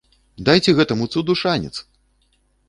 Дайце 0.47 0.73
гэтаму 0.79 1.09
цуду 1.17 1.37
шанец! 1.43 1.73